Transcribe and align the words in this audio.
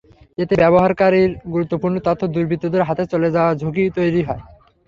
এতে 0.37 0.53
ব্যবহারকারীর 0.55 1.31
গুরুত্বপূর্ণ 1.53 1.95
তথ্য 2.07 2.21
দুর্বৃত্তদের 2.33 2.87
হাতে 2.89 3.03
চলে 3.11 3.29
যাওয়ার 3.35 3.59
ঝুঁকি 3.61 3.83
তৈরি 3.97 4.21
হয়। 4.27 4.43